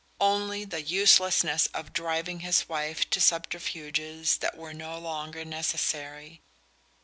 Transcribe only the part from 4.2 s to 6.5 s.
that were no longer necessary.